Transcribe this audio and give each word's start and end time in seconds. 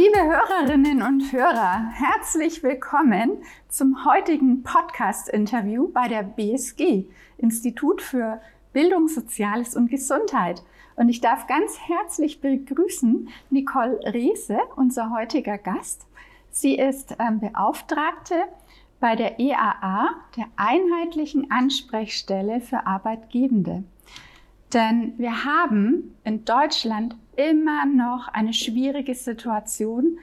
Liebe 0.00 0.22
Hörerinnen 0.22 1.02
und 1.02 1.32
Hörer, 1.32 1.90
herzlich 1.90 2.62
willkommen 2.62 3.42
zum 3.68 4.04
heutigen 4.04 4.62
Podcast-Interview 4.62 5.88
bei 5.88 6.06
der 6.06 6.22
BSG, 6.22 7.06
Institut 7.36 8.00
für 8.00 8.40
Bildung, 8.72 9.08
Soziales 9.08 9.74
und 9.74 9.90
Gesundheit. 9.90 10.62
Und 10.94 11.08
ich 11.08 11.20
darf 11.20 11.48
ganz 11.48 11.80
herzlich 11.80 12.40
begrüßen 12.40 13.28
Nicole 13.50 13.98
Reese, 14.04 14.60
unser 14.76 15.10
heutiger 15.10 15.58
Gast. 15.58 16.06
Sie 16.52 16.76
ist 16.76 17.16
ähm, 17.18 17.40
Beauftragte 17.40 18.36
bei 19.00 19.16
der 19.16 19.40
EAA, 19.40 20.10
der 20.36 20.46
Einheitlichen 20.54 21.50
Ansprechstelle 21.50 22.60
für 22.60 22.86
Arbeitgebende. 22.86 23.82
Denn 24.72 25.14
wir 25.18 25.44
haben 25.44 26.14
in 26.22 26.44
Deutschland 26.44 27.16
immer 27.38 27.86
noch 27.86 28.28
eine 28.28 28.52
schwierige 28.52 29.14
Situation 29.14 30.18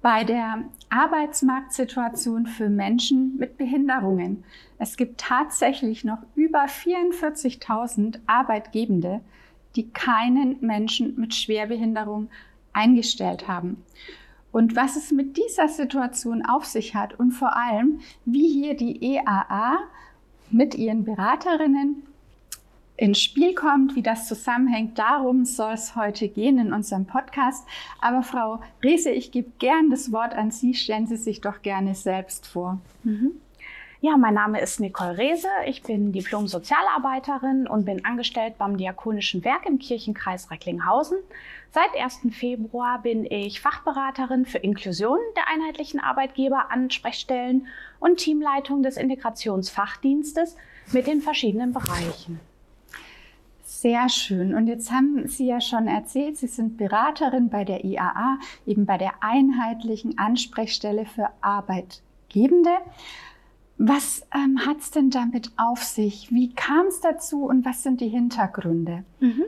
bei 0.00 0.22
der 0.22 0.64
Arbeitsmarktsituation 0.88 2.46
für 2.46 2.68
Menschen 2.68 3.36
mit 3.38 3.58
Behinderungen. 3.58 4.44
Es 4.78 4.96
gibt 4.96 5.18
tatsächlich 5.18 6.04
noch 6.04 6.18
über 6.36 6.66
44.000 6.66 8.20
Arbeitgebende, 8.26 9.20
die 9.74 9.90
keinen 9.90 10.58
Menschen 10.60 11.18
mit 11.18 11.34
Schwerbehinderung 11.34 12.28
eingestellt 12.72 13.48
haben. 13.48 13.82
Und 14.52 14.76
was 14.76 14.94
es 14.94 15.10
mit 15.10 15.36
dieser 15.36 15.68
Situation 15.68 16.44
auf 16.44 16.64
sich 16.64 16.94
hat 16.94 17.18
und 17.18 17.32
vor 17.32 17.56
allem, 17.56 17.98
wie 18.24 18.48
hier 18.48 18.76
die 18.76 19.16
EAA 19.16 19.78
mit 20.50 20.76
ihren 20.76 21.04
Beraterinnen 21.04 22.04
ins 22.96 23.20
Spiel 23.20 23.54
kommt, 23.54 23.96
wie 23.96 24.02
das 24.02 24.28
zusammenhängt. 24.28 24.98
Darum 24.98 25.44
soll 25.44 25.72
es 25.72 25.96
heute 25.96 26.28
gehen 26.28 26.58
in 26.58 26.72
unserem 26.72 27.06
Podcast. 27.06 27.66
Aber 28.00 28.22
Frau 28.22 28.60
Rese, 28.82 29.10
ich 29.10 29.32
gebe 29.32 29.50
gern 29.58 29.90
das 29.90 30.12
Wort 30.12 30.34
an 30.34 30.50
Sie. 30.50 30.74
Stellen 30.74 31.06
Sie 31.06 31.16
sich 31.16 31.40
doch 31.40 31.62
gerne 31.62 31.94
selbst 31.94 32.46
vor. 32.46 32.80
Mhm. 33.02 33.32
Ja, 34.00 34.18
mein 34.18 34.34
Name 34.34 34.60
ist 34.60 34.80
Nicole 34.80 35.16
Rehse. 35.16 35.48
Ich 35.66 35.82
bin 35.82 36.12
Diplom-Sozialarbeiterin 36.12 37.66
und 37.66 37.86
bin 37.86 38.04
angestellt 38.04 38.58
beim 38.58 38.76
Diakonischen 38.76 39.42
Werk 39.44 39.64
im 39.64 39.78
Kirchenkreis 39.78 40.50
Recklinghausen. 40.50 41.16
Seit 41.70 41.88
1. 41.98 42.34
Februar 42.38 43.00
bin 43.00 43.24
ich 43.24 43.62
Fachberaterin 43.62 44.44
für 44.44 44.58
Inklusion 44.58 45.18
der 45.36 45.48
einheitlichen 45.48 46.00
Arbeitgeber-Ansprechstellen 46.00 47.66
und 47.98 48.18
Teamleitung 48.18 48.82
des 48.82 48.98
Integrationsfachdienstes 48.98 50.54
mit 50.92 51.06
den 51.06 51.22
verschiedenen 51.22 51.72
Bereichen. 51.72 52.40
Sehr 53.84 54.08
schön. 54.08 54.54
Und 54.54 54.66
jetzt 54.66 54.90
haben 54.90 55.28
Sie 55.28 55.44
ja 55.44 55.60
schon 55.60 55.88
erzählt, 55.88 56.38
Sie 56.38 56.46
sind 56.46 56.78
Beraterin 56.78 57.50
bei 57.50 57.64
der 57.64 57.84
IAA, 57.84 58.38
eben 58.64 58.86
bei 58.86 58.96
der 58.96 59.22
einheitlichen 59.22 60.16
Ansprechstelle 60.16 61.04
für 61.04 61.28
Arbeitgebende. 61.42 62.70
Was 63.76 64.26
ähm, 64.34 64.60
hat 64.64 64.78
es 64.78 64.90
denn 64.90 65.10
damit 65.10 65.50
auf 65.58 65.82
sich? 65.82 66.32
Wie 66.32 66.54
kam 66.54 66.86
es 66.86 67.00
dazu 67.00 67.44
und 67.44 67.66
was 67.66 67.82
sind 67.82 68.00
die 68.00 68.08
Hintergründe? 68.08 69.04
Mhm. 69.20 69.44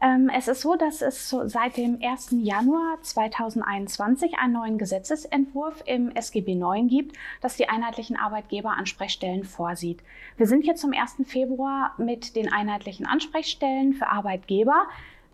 Ähm, 0.00 0.30
es 0.34 0.48
ist 0.48 0.60
so, 0.60 0.74
dass 0.76 1.02
es 1.02 1.28
so 1.28 1.48
seit 1.48 1.76
dem 1.76 1.98
1. 2.02 2.28
Januar 2.32 2.98
2021 3.02 4.38
einen 4.38 4.52
neuen 4.52 4.78
Gesetzesentwurf 4.78 5.82
im 5.86 6.10
SGB 6.14 6.52
IX 6.52 6.88
gibt, 6.88 7.16
das 7.40 7.56
die 7.56 7.68
einheitlichen 7.68 8.16
Arbeitgeberansprechstellen 8.16 9.44
vorsieht. 9.44 10.00
Wir 10.36 10.46
sind 10.46 10.66
jetzt 10.66 10.80
zum 10.80 10.92
1. 10.92 11.26
Februar 11.26 11.92
mit 11.96 12.36
den 12.36 12.52
einheitlichen 12.52 13.06
Ansprechstellen 13.06 13.94
für 13.94 14.08
Arbeitgeber 14.08 14.86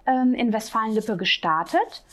ähm, 0.06 0.34
in 0.34 0.52
Westfalen-Lippe 0.52 1.16
gestartet 1.16 2.04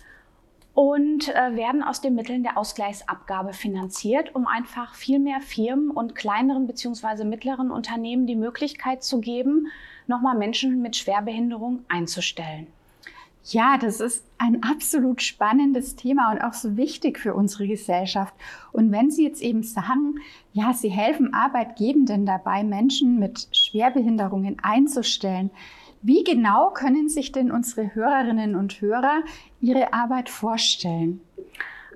und 0.78 1.30
äh, 1.30 1.56
werden 1.56 1.82
aus 1.82 2.02
den 2.02 2.14
Mitteln 2.14 2.44
der 2.44 2.56
Ausgleichsabgabe 2.56 3.54
finanziert, 3.54 4.36
um 4.36 4.46
einfach 4.46 4.94
viel 4.94 5.18
mehr 5.18 5.42
Firmen 5.42 5.90
und 5.90 6.14
kleineren 6.14 6.68
bzw. 6.68 7.24
mittleren 7.24 7.72
Unternehmen 7.72 8.28
die 8.28 8.36
Möglichkeit 8.36 9.04
zu 9.04 9.20
geben, 9.20 9.72
nochmal 10.08 10.38
Menschen 10.38 10.82
mit 10.82 10.96
Schwerbehinderung 10.96 11.86
einzustellen. 11.88 12.68
Ja, 13.50 13.78
das 13.78 14.02
ist 14.02 14.26
ein 14.38 14.62
absolut 14.62 15.22
spannendes 15.22 15.96
Thema 15.96 16.34
und 16.34 16.42
auch 16.42 16.54
so 16.54 16.76
wichtig 16.76 17.18
für 17.18 17.34
unsere 17.34 17.66
Gesellschaft. 17.66 18.34
Und 18.74 18.92
wenn 18.92 19.10
Sie 19.10 19.24
jetzt 19.24 19.42
eben 19.42 19.64
sagen, 19.64 20.16
ja, 20.52 20.74
Sie 20.74 20.90
helfen 20.90 21.34
Arbeitgebenden 21.34 22.26
dabei, 22.26 22.66
Menschen 22.66 23.20
mit 23.20 23.48
Schwerbehinderungen 23.54 24.58
einzustellen, 24.62 25.50
wie 26.02 26.26
genau 26.26 26.72
können 26.72 27.08
sich 27.08 27.32
denn 27.32 27.50
unsere 27.50 27.96
Hörerinnen 27.96 28.56
und 28.56 28.82
Hörer 28.82 29.24
ihre 29.62 29.94
Arbeit 29.94 30.30
vorstellen? 30.30 31.22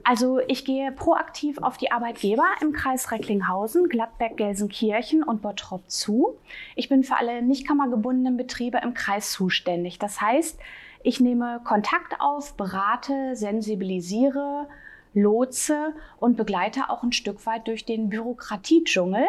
Also 0.04 0.40
ich 0.48 0.66
gehe 0.66 0.92
proaktiv 0.92 1.58
auf 1.60 1.78
die 1.78 1.92
Arbeitgeber 1.92 2.46
im 2.62 2.74
Kreis 2.74 3.12
Recklinghausen, 3.12 3.88
Gladbeck, 3.90 4.38
Gelsenkirchen 4.38 5.24
und 5.24 5.42
Bottrop 5.42 5.90
zu. 5.90 6.38
Ich 6.76 6.90
bin 6.90 7.04
für 7.04 7.18
alle 7.18 7.42
nicht 7.42 7.68
kammergebundenen 7.68 8.38
Betriebe 8.38 8.80
im 8.84 8.94
Kreis 8.94 9.32
zuständig. 9.32 10.00
Das 10.00 10.22
heißt, 10.22 10.60
ich 11.04 11.20
nehme 11.20 11.62
Kontakt 11.64 12.20
auf, 12.20 12.56
berate, 12.56 13.36
sensibilisiere, 13.36 14.68
lotse 15.14 15.94
und 16.20 16.38
begleite 16.38 16.90
auch 16.90 17.04
ein 17.04 17.12
Stück 17.12 17.46
weit 17.46 17.68
durch 17.68 17.86
den 17.86 18.10
Bürokratiedschungel, 18.10 19.26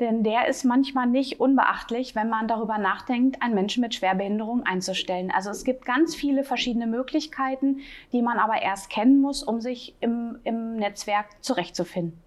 denn 0.00 0.22
der 0.22 0.46
ist 0.48 0.64
manchmal 0.64 1.06
nicht 1.06 1.40
unbeachtlich, 1.40 2.14
wenn 2.14 2.28
man 2.28 2.48
darüber 2.48 2.78
nachdenkt, 2.78 3.42
einen 3.42 3.54
Menschen 3.54 3.80
mit 3.80 3.94
Schwerbehinderung 3.94 4.64
einzustellen. 4.64 5.30
Also 5.30 5.50
es 5.50 5.64
gibt 5.64 5.84
ganz 5.84 6.14
viele 6.14 6.44
verschiedene 6.44 6.86
Möglichkeiten, 6.86 7.80
die 8.12 8.22
man 8.22 8.38
aber 8.38 8.60
erst 8.60 8.90
kennen 8.90 9.20
muss, 9.20 9.42
um 9.42 9.60
sich 9.60 9.94
im, 10.00 10.38
im 10.44 10.76
Netzwerk 10.76 11.26
zurechtzufinden. 11.40 12.25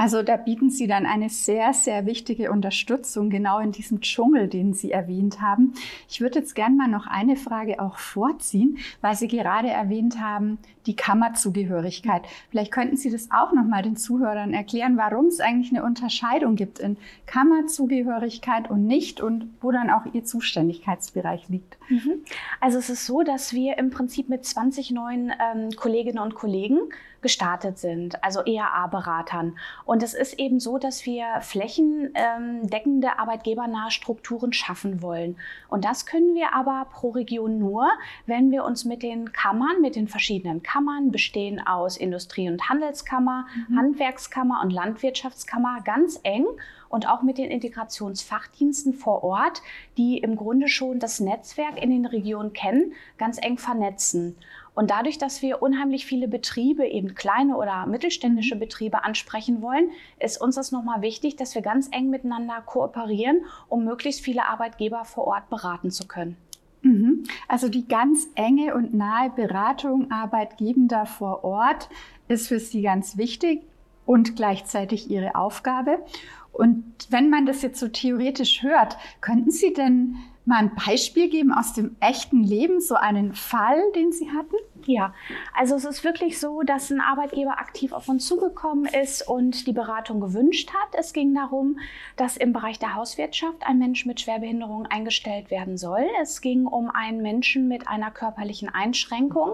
Also 0.00 0.22
da 0.22 0.38
bieten 0.38 0.70
Sie 0.70 0.86
dann 0.86 1.04
eine 1.04 1.28
sehr, 1.28 1.74
sehr 1.74 2.06
wichtige 2.06 2.50
Unterstützung 2.50 3.28
genau 3.28 3.58
in 3.58 3.70
diesem 3.70 4.00
Dschungel, 4.00 4.48
den 4.48 4.72
Sie 4.72 4.92
erwähnt 4.92 5.42
haben. 5.42 5.74
Ich 6.08 6.22
würde 6.22 6.38
jetzt 6.38 6.54
gerne 6.54 6.74
mal 6.74 6.88
noch 6.88 7.06
eine 7.06 7.36
Frage 7.36 7.82
auch 7.82 7.98
vorziehen, 7.98 8.78
weil 9.02 9.14
Sie 9.14 9.28
gerade 9.28 9.68
erwähnt 9.68 10.18
haben, 10.18 10.56
die 10.86 10.96
Kammerzugehörigkeit. 10.96 12.22
Vielleicht 12.48 12.72
könnten 12.72 12.96
Sie 12.96 13.10
das 13.10 13.30
auch 13.30 13.52
noch 13.52 13.66
mal 13.66 13.82
den 13.82 13.96
Zuhörern 13.96 14.54
erklären, 14.54 14.96
warum 14.96 15.26
es 15.26 15.38
eigentlich 15.38 15.70
eine 15.70 15.84
Unterscheidung 15.84 16.56
gibt 16.56 16.78
in 16.78 16.96
Kammerzugehörigkeit 17.26 18.70
und 18.70 18.86
nicht 18.86 19.20
und 19.20 19.50
wo 19.60 19.70
dann 19.70 19.90
auch 19.90 20.06
Ihr 20.14 20.24
Zuständigkeitsbereich 20.24 21.50
liegt. 21.50 21.76
Mhm. 21.90 22.24
Also 22.58 22.78
es 22.78 22.88
ist 22.88 23.04
so, 23.04 23.22
dass 23.22 23.52
wir 23.52 23.76
im 23.76 23.90
Prinzip 23.90 24.30
mit 24.30 24.46
20 24.46 24.92
neuen 24.92 25.30
ähm, 25.30 25.68
Kolleginnen 25.76 26.20
und 26.20 26.34
Kollegen 26.34 26.78
gestartet 27.22 27.78
sind, 27.78 28.22
also 28.24 28.40
EAA-Beratern. 28.44 29.58
Und 29.84 30.02
es 30.02 30.14
ist 30.14 30.38
eben 30.38 30.60
so, 30.60 30.78
dass 30.78 31.06
wir 31.06 31.40
flächendeckende 31.40 33.18
arbeitgebernahe 33.18 33.90
Strukturen 33.90 34.52
schaffen 34.52 35.02
wollen. 35.02 35.36
Und 35.68 35.84
das 35.84 36.06
können 36.06 36.34
wir 36.34 36.54
aber 36.54 36.86
pro 36.90 37.10
Region 37.10 37.58
nur, 37.58 37.88
wenn 38.26 38.50
wir 38.50 38.64
uns 38.64 38.84
mit 38.84 39.02
den 39.02 39.32
Kammern, 39.32 39.80
mit 39.80 39.96
den 39.96 40.08
verschiedenen 40.08 40.62
Kammern, 40.62 41.10
bestehen 41.10 41.64
aus 41.66 41.96
Industrie- 41.96 42.48
und 42.48 42.68
Handelskammer, 42.68 43.46
mhm. 43.68 43.78
Handwerkskammer 43.78 44.60
und 44.62 44.70
Landwirtschaftskammer, 44.70 45.80
ganz 45.84 46.20
eng 46.22 46.46
und 46.90 47.08
auch 47.08 47.22
mit 47.22 47.38
den 47.38 47.50
Integrationsfachdiensten 47.50 48.94
vor 48.94 49.22
Ort, 49.22 49.62
die 49.96 50.18
im 50.18 50.36
Grunde 50.36 50.68
schon 50.68 50.98
das 50.98 51.20
Netzwerk 51.20 51.80
in 51.80 51.90
den 51.90 52.04
Regionen 52.04 52.52
kennen, 52.52 52.92
ganz 53.16 53.38
eng 53.40 53.58
vernetzen. 53.58 54.36
Und 54.74 54.90
dadurch, 54.90 55.18
dass 55.18 55.42
wir 55.42 55.62
unheimlich 55.62 56.06
viele 56.06 56.28
Betriebe, 56.28 56.86
eben 56.86 57.14
kleine 57.14 57.56
oder 57.56 57.86
mittelständische. 57.86 58.56
Betriebe 58.56 59.04
ansprechen 59.04 59.62
wollen, 59.62 59.90
ist 60.18 60.40
uns 60.40 60.54
das 60.54 60.72
nochmal 60.72 61.02
wichtig, 61.02 61.36
dass 61.36 61.54
wir 61.54 61.62
ganz 61.62 61.88
eng 61.90 62.10
miteinander 62.10 62.60
kooperieren, 62.64 63.44
um 63.68 63.84
möglichst 63.84 64.20
viele 64.20 64.46
Arbeitgeber 64.46 65.04
vor 65.04 65.26
Ort 65.26 65.48
beraten 65.50 65.90
zu 65.90 66.06
können. 66.06 66.36
Mhm. 66.82 67.24
Also 67.48 67.68
die 67.68 67.86
ganz 67.86 68.28
enge 68.34 68.74
und 68.74 68.94
nahe 68.94 69.30
Beratung 69.30 70.10
Arbeitgebender 70.10 71.06
vor 71.06 71.44
Ort 71.44 71.88
ist 72.28 72.48
für 72.48 72.58
Sie 72.58 72.82
ganz 72.82 73.16
wichtig 73.16 73.62
und 74.10 74.34
gleichzeitig 74.34 75.08
Ihre 75.08 75.36
Aufgabe. 75.36 76.04
Und 76.50 76.84
wenn 77.10 77.30
man 77.30 77.46
das 77.46 77.62
jetzt 77.62 77.78
so 77.78 77.86
theoretisch 77.86 78.60
hört, 78.60 78.96
könnten 79.20 79.52
Sie 79.52 79.72
denn 79.72 80.16
mal 80.44 80.56
ein 80.56 80.74
Beispiel 80.74 81.28
geben 81.28 81.52
aus 81.52 81.74
dem 81.74 81.94
echten 82.00 82.42
Leben, 82.42 82.80
so 82.80 82.96
einen 82.96 83.34
Fall, 83.34 83.80
den 83.94 84.10
Sie 84.10 84.28
hatten? 84.32 84.56
Ja, 84.84 85.14
also 85.56 85.76
es 85.76 85.84
ist 85.84 86.02
wirklich 86.02 86.40
so, 86.40 86.62
dass 86.62 86.90
ein 86.90 87.00
Arbeitgeber 87.00 87.60
aktiv 87.60 87.92
auf 87.92 88.08
uns 88.08 88.26
zugekommen 88.26 88.86
ist 88.86 89.28
und 89.28 89.68
die 89.68 89.72
Beratung 89.72 90.18
gewünscht 90.18 90.70
hat. 90.70 90.98
Es 90.98 91.12
ging 91.12 91.32
darum, 91.32 91.78
dass 92.16 92.36
im 92.36 92.52
Bereich 92.52 92.80
der 92.80 92.96
Hauswirtschaft 92.96 93.64
ein 93.64 93.78
Mensch 93.78 94.06
mit 94.06 94.20
Schwerbehinderung 94.20 94.86
eingestellt 94.86 95.52
werden 95.52 95.78
soll. 95.78 96.04
Es 96.20 96.40
ging 96.40 96.66
um 96.66 96.90
einen 96.90 97.22
Menschen 97.22 97.68
mit 97.68 97.86
einer 97.86 98.10
körperlichen 98.10 98.70
Einschränkung 98.70 99.52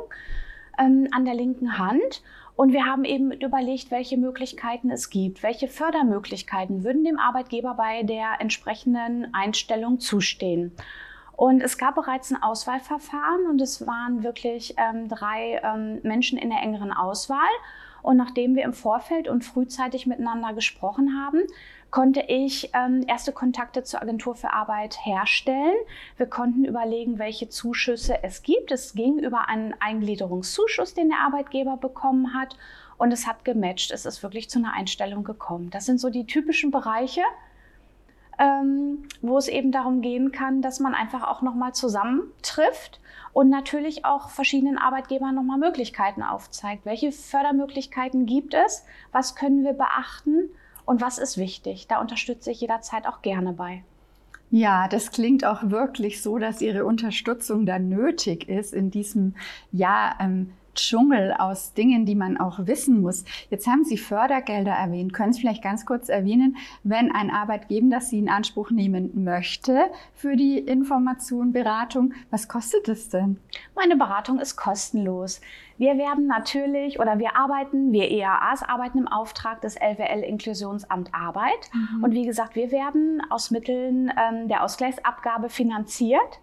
ähm, 0.78 1.08
an 1.10 1.26
der 1.26 1.34
linken 1.34 1.76
Hand. 1.76 2.22
Und 2.56 2.72
wir 2.72 2.86
haben 2.86 3.04
eben 3.04 3.32
überlegt, 3.32 3.90
welche 3.90 4.16
Möglichkeiten 4.16 4.90
es 4.90 5.10
gibt, 5.10 5.42
welche 5.42 5.68
Fördermöglichkeiten 5.68 6.84
würden 6.84 7.04
dem 7.04 7.18
Arbeitgeber 7.18 7.74
bei 7.74 8.02
der 8.02 8.40
entsprechenden 8.40 9.32
Einstellung 9.34 10.00
zustehen. 10.00 10.72
Und 11.32 11.62
es 11.62 11.76
gab 11.76 11.96
bereits 11.96 12.30
ein 12.32 12.42
Auswahlverfahren 12.42 13.46
und 13.50 13.60
es 13.60 13.86
waren 13.86 14.22
wirklich 14.22 14.74
ähm, 14.78 15.06
drei 15.08 15.60
ähm, 15.62 16.00
Menschen 16.02 16.38
in 16.38 16.48
der 16.48 16.62
engeren 16.62 16.92
Auswahl. 16.92 17.38
Und 18.06 18.16
nachdem 18.16 18.54
wir 18.54 18.62
im 18.62 18.72
Vorfeld 18.72 19.26
und 19.26 19.44
frühzeitig 19.44 20.06
miteinander 20.06 20.54
gesprochen 20.54 21.20
haben, 21.20 21.40
konnte 21.90 22.20
ich 22.28 22.70
ähm, 22.72 23.04
erste 23.08 23.32
Kontakte 23.32 23.82
zur 23.82 24.00
Agentur 24.00 24.36
für 24.36 24.52
Arbeit 24.52 24.96
herstellen. 25.04 25.74
Wir 26.16 26.26
konnten 26.26 26.64
überlegen, 26.64 27.18
welche 27.18 27.48
Zuschüsse 27.48 28.22
es 28.22 28.44
gibt. 28.44 28.70
Es 28.70 28.94
ging 28.94 29.18
über 29.18 29.48
einen 29.48 29.74
Eingliederungszuschuss, 29.80 30.94
den 30.94 31.08
der 31.08 31.18
Arbeitgeber 31.18 31.78
bekommen 31.78 32.32
hat. 32.32 32.56
Und 32.96 33.10
es 33.10 33.26
hat 33.26 33.44
gematcht. 33.44 33.90
Es 33.90 34.06
ist 34.06 34.22
wirklich 34.22 34.48
zu 34.48 34.60
einer 34.60 34.74
Einstellung 34.74 35.24
gekommen. 35.24 35.70
Das 35.70 35.84
sind 35.84 35.98
so 35.98 36.08
die 36.08 36.26
typischen 36.26 36.70
Bereiche, 36.70 37.22
ähm, 38.38 39.04
wo 39.22 39.38
es 39.38 39.48
eben 39.48 39.72
darum 39.72 40.00
gehen 40.02 40.32
kann, 40.32 40.62
dass 40.62 40.80
man 40.80 40.94
einfach 40.94 41.26
auch 41.26 41.42
nochmal 41.42 41.72
zusammentrifft 41.74 43.00
und 43.32 43.48
natürlich 43.48 44.04
auch 44.04 44.30
verschiedenen 44.30 44.78
Arbeitgebern 44.78 45.34
nochmal 45.34 45.58
Möglichkeiten 45.58 46.22
aufzeigt. 46.22 46.86
Welche 46.86 47.12
Fördermöglichkeiten 47.12 48.26
gibt 48.26 48.54
es? 48.54 48.84
Was 49.12 49.34
können 49.34 49.64
wir 49.64 49.74
beachten? 49.74 50.50
Und 50.84 51.00
was 51.00 51.18
ist 51.18 51.36
wichtig? 51.36 51.86
Da 51.88 52.00
unterstütze 52.00 52.50
ich 52.50 52.60
jederzeit 52.60 53.06
auch 53.06 53.22
gerne 53.22 53.52
bei. 53.52 53.82
Ja, 54.50 54.86
das 54.88 55.10
klingt 55.10 55.44
auch 55.44 55.70
wirklich 55.70 56.22
so, 56.22 56.38
dass 56.38 56.60
Ihre 56.60 56.84
Unterstützung 56.84 57.66
da 57.66 57.78
nötig 57.78 58.48
ist 58.48 58.72
in 58.72 58.90
diesem 58.90 59.34
ja 59.72 60.14
ähm, 60.20 60.52
Dschungel 60.76 61.32
aus 61.32 61.74
Dingen, 61.74 62.06
die 62.06 62.14
man 62.14 62.36
auch 62.36 62.66
wissen 62.66 63.00
muss. 63.00 63.24
Jetzt 63.50 63.66
haben 63.66 63.84
Sie 63.84 63.98
Fördergelder 63.98 64.72
erwähnt. 64.72 65.12
Können 65.12 65.32
Sie 65.32 65.40
vielleicht 65.40 65.62
ganz 65.62 65.84
kurz 65.84 66.08
erwähnen, 66.08 66.56
wenn 66.84 67.10
ein 67.10 67.30
Arbeitgeber 67.30 67.76
das 67.90 68.10
Sie 68.10 68.18
in 68.18 68.28
Anspruch 68.28 68.70
nehmen 68.70 69.24
möchte 69.24 69.90
für 70.14 70.36
die 70.36 70.58
Information, 70.58 71.52
Beratung, 71.52 72.14
was 72.30 72.48
kostet 72.48 72.88
es 72.88 73.08
denn? 73.08 73.38
Meine 73.74 73.96
Beratung 73.96 74.38
ist 74.38 74.56
kostenlos. 74.56 75.40
Wir 75.78 75.98
werden 75.98 76.26
natürlich 76.26 76.98
oder 76.98 77.18
wir 77.18 77.36
arbeiten, 77.36 77.92
wir 77.92 78.10
EAAs 78.10 78.62
arbeiten 78.62 78.98
im 78.98 79.08
Auftrag 79.08 79.60
des 79.60 79.76
LWL 79.76 80.22
Inklusionsamt 80.22 81.14
Arbeit. 81.14 81.70
Mhm. 81.72 82.04
Und 82.04 82.12
wie 82.12 82.24
gesagt, 82.24 82.54
wir 82.54 82.70
werden 82.70 83.22
aus 83.30 83.50
Mitteln 83.50 84.12
ähm, 84.16 84.48
der 84.48 84.62
Ausgleichsabgabe 84.64 85.50
finanziert. 85.50 86.40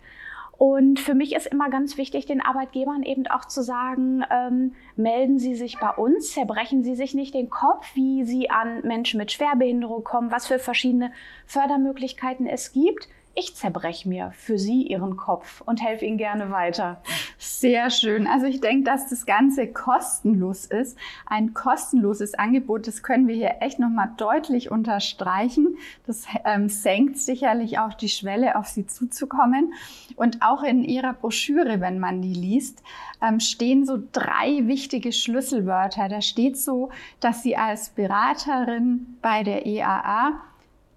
Und 0.57 0.99
für 0.99 1.15
mich 1.15 1.35
ist 1.35 1.47
immer 1.47 1.69
ganz 1.69 1.97
wichtig, 1.97 2.25
den 2.25 2.39
Arbeitgebern 2.39 3.03
eben 3.03 3.27
auch 3.27 3.45
zu 3.45 3.63
sagen, 3.63 4.23
ähm, 4.29 4.73
melden 4.95 5.39
Sie 5.39 5.55
sich 5.55 5.79
bei 5.79 5.89
uns, 5.89 6.31
zerbrechen 6.31 6.83
Sie 6.83 6.95
sich 6.95 7.13
nicht 7.13 7.33
den 7.33 7.49
Kopf, 7.49 7.95
wie 7.95 8.23
Sie 8.23 8.49
an 8.49 8.81
Menschen 8.83 9.17
mit 9.17 9.31
Schwerbehinderung 9.31 10.03
kommen, 10.03 10.31
was 10.31 10.47
für 10.47 10.59
verschiedene 10.59 11.11
Fördermöglichkeiten 11.47 12.45
es 12.45 12.71
gibt 12.71 13.07
ich 13.35 13.55
zerbreche 13.55 14.07
mir 14.07 14.31
für 14.35 14.59
Sie 14.59 14.83
Ihren 14.83 15.17
Kopf 15.17 15.61
und 15.61 15.81
helfe 15.81 16.05
Ihnen 16.05 16.17
gerne 16.17 16.51
weiter. 16.51 17.01
Sehr 17.39 17.89
schön. 17.89 18.27
Also 18.27 18.45
ich 18.45 18.61
denke, 18.61 18.83
dass 18.83 19.09
das 19.09 19.25
Ganze 19.25 19.67
kostenlos 19.67 20.65
ist. 20.65 20.97
Ein 21.25 21.55
kostenloses 21.55 22.35
Angebot, 22.35 22.85
das 22.85 23.01
können 23.01 23.27
wir 23.27 23.35
hier 23.35 23.55
echt 23.61 23.79
nochmal 23.79 24.11
deutlich 24.17 24.69
unterstreichen. 24.69 25.77
Das 26.05 26.25
ähm, 26.45 26.69
senkt 26.69 27.17
sicherlich 27.17 27.79
auch 27.79 27.95
die 27.95 28.09
Schwelle, 28.09 28.55
auf 28.55 28.67
Sie 28.67 28.85
zuzukommen. 28.85 29.73
Und 30.15 30.43
auch 30.43 30.61
in 30.61 30.83
Ihrer 30.83 31.13
Broschüre, 31.13 31.81
wenn 31.81 31.97
man 31.97 32.21
die 32.21 32.33
liest, 32.33 32.83
ähm, 33.19 33.39
stehen 33.39 33.85
so 33.85 33.97
drei 34.11 34.67
wichtige 34.67 35.11
Schlüsselwörter. 35.11 36.07
Da 36.07 36.21
steht 36.21 36.57
so, 36.57 36.91
dass 37.19 37.41
Sie 37.41 37.57
als 37.57 37.89
Beraterin 37.89 39.17
bei 39.23 39.41
der 39.41 39.65
EAA 39.65 40.33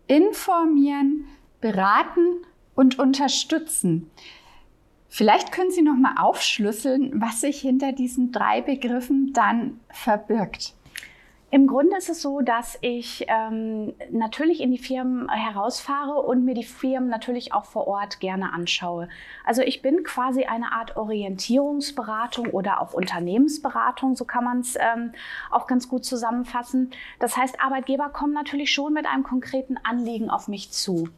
informieren, 0.07 1.25
beraten 1.61 2.45
und 2.75 2.99
unterstützen. 2.99 4.11
Vielleicht 5.09 5.51
können 5.51 5.71
Sie 5.71 5.83
noch 5.83 5.97
mal 5.97 6.15
aufschlüsseln, 6.19 7.21
was 7.21 7.41
sich 7.41 7.61
hinter 7.61 7.93
diesen 7.93 8.33
drei 8.33 8.61
Begriffen 8.61 9.33
dann 9.33 9.81
verbirgt. 9.91 10.76
Im 11.57 11.69
Grunde 11.69 11.97
ist 11.97 12.11
es 12.11 12.21
so, 12.21 12.43
dass 12.43 12.77
ich 12.83 13.25
ähm, 13.29 13.95
natürlich 14.11 14.61
in 14.61 14.73
die 14.73 14.77
Firmen 14.77 15.27
herausfahre 15.31 16.21
und 16.21 16.45
mir 16.45 16.53
die 16.53 16.65
Firmen 16.65 17.09
natürlich 17.09 17.55
auch 17.55 17.65
vor 17.65 17.89
Ort 17.89 18.21
gerne 18.21 18.53
anschaue. 18.53 19.09
Also 19.43 19.63
ich 19.63 19.81
bin 19.81 20.05
quasi 20.05 20.45
eine 20.45 20.73
Art 20.73 20.99
Orientierungsberatung 20.99 22.49
oder 22.49 22.83
auch 22.83 22.93
Unternehmensberatung, 22.93 24.17
so 24.17 24.27
kann 24.27 24.45
man 24.45 24.61
es 24.61 24.77
ähm, 24.77 25.13
auch 25.51 25.67
ganz 25.67 25.89
gut 25.89 26.05
zusammenfassen. 26.05 26.91
Das 27.21 27.39
heißt, 27.39 27.59
Arbeitgeber 27.59 28.11
kommen 28.11 28.35
natürlich 28.35 28.71
schon 28.71 28.93
mit 28.93 29.07
einem 29.07 29.23
konkreten 29.23 29.79
Anliegen 29.83 30.29
auf 30.29 30.49
mich 30.49 30.73
zu. 30.73 31.09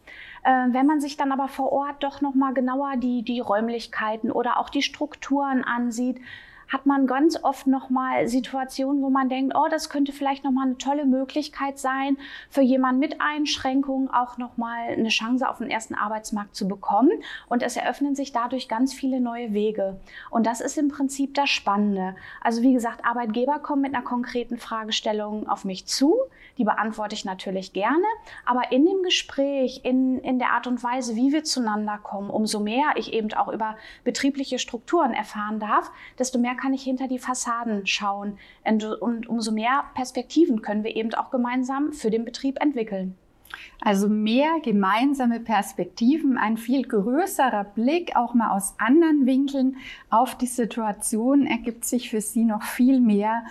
Äh, 0.45 0.69
wenn 0.71 0.87
man 0.87 1.01
sich 1.01 1.17
dann 1.17 1.33
aber 1.33 1.49
vor 1.49 1.73
Ort 1.73 2.05
doch 2.05 2.21
noch 2.21 2.37
mal 2.37 2.55
genauer 2.55 2.93
die, 2.97 3.25
die 3.25 3.41
Räumlichkeiten 3.41 4.31
oder 4.31 4.61
auch 4.61 4.71
die 4.71 4.83
Strukturen 4.83 5.65
ansieht, 5.65 6.21
hat 6.69 6.87
man 6.87 7.07
ganz 7.07 7.43
oft 7.43 7.67
nochmal 7.67 8.29
Situationen, 8.29 9.03
wo 9.03 9.11
man 9.11 9.29
denkt, 9.29 9.55
oh, 9.57 9.67
das 9.71 9.89
könnte 9.89 10.13
vielleicht 10.13 10.45
nochmal 10.45 10.67
eine 10.67 10.79
tolle 10.79 11.07
Möglichkeit 11.07 11.79
sein, 11.79 12.19
für 12.51 12.61
jemanden 12.61 13.01
mit 13.01 13.21
Einschränkungen 13.21 14.11
auch 14.11 14.37
nochmal 14.37 14.89
eine 14.89 15.09
Chance 15.09 15.49
auf 15.49 15.59
den 15.59 15.71
ersten 15.71 15.95
Arbeitsmarkt 15.95 16.55
zu 16.55 16.69
bekommen. 16.69 17.11
Und 17.49 17.63
es 17.63 17.77
eröffnen 17.77 18.15
sich 18.15 18.33
dadurch 18.33 18.69
ganz 18.69 18.93
viele 18.93 19.21
neue 19.21 19.53
Wege. 19.55 19.99
Und 20.31 20.47
das 20.47 20.61
ist 20.61 20.77
im 20.77 20.89
Prinzip 20.89 21.35
das 21.35 21.49
Spannende. 21.49 22.15
Also 22.43 22.63
wie 22.63 22.75
gesagt, 22.75 23.05
Arbeitgeber 23.05 23.59
kommen 23.61 23.83
mit 23.83 23.95
einer 23.95 24.05
konkreten 24.05 24.59
Fragestellung 24.59 25.49
auf 25.49 25.65
mich 25.65 25.87
zu. 25.87 26.17
Die 26.59 26.65
beantworte 26.65 27.15
ich 27.15 27.25
natürlich 27.25 27.73
gerne. 27.73 28.05
Aber 28.45 28.73
in 28.73 28.85
dem 28.85 29.03
Gespräch, 29.03 29.81
in, 29.85 30.19
in 30.19 30.39
der 30.39 30.51
Art 30.51 30.67
und 30.67 30.83
Weise, 30.83 31.17
wie 31.17 31.33
wir 31.33 31.45
zueinander 31.45 31.99
kommen, 32.03 32.29
umso 32.29 32.61
mehr 32.61 32.93
ich 32.97 33.13
eben 33.13 33.33
auch 33.33 33.49
über 33.49 33.77
betriebliche 34.05 34.59
Strukturen 34.59 35.15
erfahren 35.15 35.61
darf, 35.61 35.91
desto 36.19 36.39
mehr 36.39 36.57
kann 36.59 36.75
ich 36.75 36.83
hinter 36.83 37.09
die 37.09 37.19
Fassaden 37.19 37.87
schauen. 37.87 38.39
Und 39.01 39.29
umso 39.29 39.53
mehr 39.53 39.85
Perspektiven 39.95 40.61
können 40.61 40.85
wir 40.85 40.95
eben 40.95 41.15
auch 41.15 41.31
gemeinsam 41.31 41.93
für 41.95 42.11
den 42.11 42.27
Betrieb 42.27 42.61
entwickeln. 42.61 43.17
Also 43.81 44.09
mehr 44.09 44.61
gemeinsame 44.63 45.41
Perspektiven, 45.41 46.37
ein 46.37 46.59
viel 46.59 46.83
größerer 46.83 47.65
Blick 47.65 48.15
auch 48.15 48.35
mal 48.35 48.51
aus 48.51 48.75
anderen 48.79 49.25
Winkeln 49.25 49.77
auf 50.11 50.37
die 50.37 50.47
Situation 50.47 51.47
ergibt 51.47 51.85
sich 51.85 52.11
für 52.11 52.21
Sie 52.21 52.45
noch 52.45 52.63
viel 52.63 53.01
mehr 53.01 53.45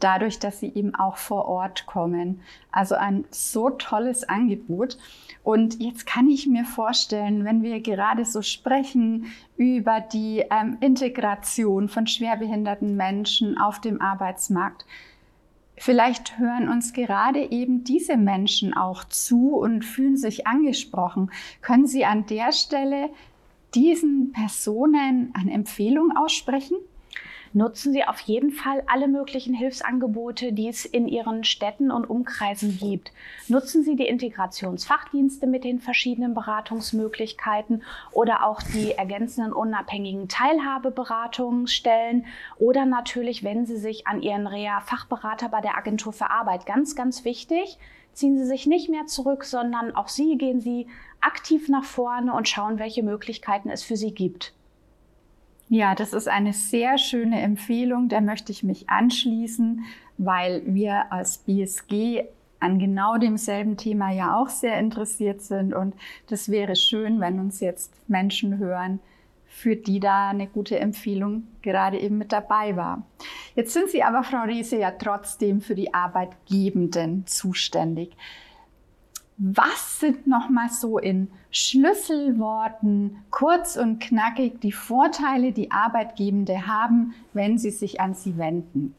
dadurch, 0.00 0.38
dass 0.38 0.60
Sie 0.60 0.72
eben 0.74 0.94
auch 0.94 1.16
vor 1.16 1.46
Ort 1.46 1.86
kommen. 1.86 2.40
Also 2.70 2.94
ein 2.94 3.24
so 3.30 3.70
tolles 3.70 4.28
Angebot. 4.28 4.98
Und 5.42 5.80
jetzt 5.80 6.06
kann 6.06 6.28
ich 6.28 6.46
mir 6.46 6.64
vorstellen, 6.64 7.44
wenn 7.44 7.62
wir 7.62 7.80
gerade 7.80 8.24
so 8.24 8.42
sprechen 8.42 9.26
über 9.56 10.00
die 10.00 10.44
ähm, 10.50 10.76
Integration 10.80 11.88
von 11.88 12.06
schwerbehinderten 12.06 12.96
Menschen 12.96 13.58
auf 13.58 13.80
dem 13.80 14.00
Arbeitsmarkt, 14.00 14.84
Vielleicht 15.80 16.38
hören 16.38 16.68
uns 16.68 16.92
gerade 16.92 17.52
eben 17.52 17.84
diese 17.84 18.16
Menschen 18.16 18.74
auch 18.74 19.04
zu 19.04 19.54
und 19.54 19.84
fühlen 19.84 20.16
sich 20.16 20.46
angesprochen. 20.46 21.30
Können 21.62 21.86
Sie 21.86 22.04
an 22.04 22.26
der 22.26 22.52
Stelle 22.52 23.10
diesen 23.74 24.32
Personen 24.32 25.32
eine 25.34 25.52
Empfehlung 25.52 26.16
aussprechen? 26.16 26.76
Nutzen 27.52 27.92
Sie 27.92 28.04
auf 28.04 28.20
jeden 28.20 28.50
Fall 28.50 28.82
alle 28.86 29.08
möglichen 29.08 29.54
Hilfsangebote, 29.54 30.52
die 30.52 30.68
es 30.68 30.84
in 30.84 31.08
Ihren 31.08 31.44
Städten 31.44 31.90
und 31.90 32.08
Umkreisen 32.08 32.78
gibt. 32.78 33.12
Nutzen 33.48 33.82
Sie 33.82 33.96
die 33.96 34.06
Integrationsfachdienste 34.06 35.46
mit 35.46 35.64
den 35.64 35.80
verschiedenen 35.80 36.34
Beratungsmöglichkeiten 36.34 37.82
oder 38.12 38.44
auch 38.44 38.62
die 38.62 38.92
ergänzenden 38.92 39.52
unabhängigen 39.52 40.28
Teilhabeberatungsstellen 40.28 42.26
oder 42.58 42.84
natürlich 42.84 43.42
wenden 43.44 43.66
Sie 43.66 43.78
sich 43.78 44.06
an 44.06 44.22
Ihren 44.22 44.46
Reha-Fachberater 44.46 45.48
bei 45.48 45.60
der 45.60 45.76
Agentur 45.76 46.12
für 46.12 46.30
Arbeit. 46.30 46.66
Ganz, 46.66 46.96
ganz 46.96 47.24
wichtig, 47.24 47.78
ziehen 48.12 48.36
Sie 48.36 48.46
sich 48.46 48.66
nicht 48.66 48.88
mehr 48.88 49.06
zurück, 49.06 49.44
sondern 49.44 49.94
auch 49.94 50.08
Sie 50.08 50.36
gehen 50.36 50.60
Sie 50.60 50.86
aktiv 51.20 51.68
nach 51.68 51.84
vorne 51.84 52.32
und 52.32 52.48
schauen, 52.48 52.78
welche 52.78 53.02
Möglichkeiten 53.02 53.70
es 53.70 53.82
für 53.82 53.96
Sie 53.96 54.12
gibt. 54.12 54.52
Ja, 55.68 55.94
das 55.94 56.12
ist 56.14 56.28
eine 56.28 56.52
sehr 56.52 56.96
schöne 56.96 57.40
Empfehlung. 57.40 58.08
Der 58.08 58.20
möchte 58.20 58.52
ich 58.52 58.62
mich 58.62 58.88
anschließen, 58.88 59.84
weil 60.16 60.62
wir 60.64 61.12
als 61.12 61.38
BSG 61.38 62.24
an 62.60 62.78
genau 62.78 63.18
demselben 63.18 63.76
Thema 63.76 64.10
ja 64.10 64.36
auch 64.36 64.48
sehr 64.48 64.78
interessiert 64.78 65.42
sind. 65.42 65.74
Und 65.74 65.94
das 66.28 66.48
wäre 66.48 66.74
schön, 66.74 67.20
wenn 67.20 67.38
uns 67.38 67.60
jetzt 67.60 67.92
Menschen 68.08 68.58
hören, 68.58 69.00
für 69.46 69.76
die 69.76 70.00
da 70.00 70.30
eine 70.30 70.46
gute 70.46 70.78
Empfehlung 70.78 71.44
gerade 71.62 71.98
eben 71.98 72.18
mit 72.18 72.32
dabei 72.32 72.76
war. 72.76 73.02
Jetzt 73.54 73.72
sind 73.72 73.90
Sie 73.90 74.02
aber, 74.02 74.22
Frau 74.22 74.42
Riese, 74.44 74.78
ja 74.78 74.90
trotzdem 74.92 75.60
für 75.60 75.74
die 75.74 75.92
Arbeitgebenden 75.92 77.26
zuständig. 77.26 78.16
Was 79.40 80.00
sind 80.00 80.26
nochmal 80.26 80.68
so 80.68 80.98
in 80.98 81.30
Schlüsselworten 81.52 83.22
kurz 83.30 83.76
und 83.76 84.00
knackig 84.00 84.60
die 84.60 84.72
Vorteile, 84.72 85.52
die 85.52 85.70
Arbeitgebende 85.70 86.66
haben, 86.66 87.14
wenn 87.34 87.56
sie 87.56 87.70
sich 87.70 88.00
an 88.00 88.14
sie 88.14 88.36
wenden? 88.36 88.96